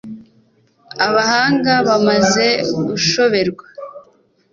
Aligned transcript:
abahanga 1.05 1.73
bamaze 1.87 2.47
gushoberwa 2.87 3.65